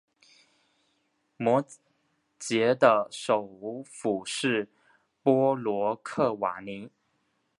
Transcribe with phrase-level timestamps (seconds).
[1.37, 1.63] 摩
[2.39, 4.67] 羯的首府是
[5.21, 6.89] 波罗克瓦尼。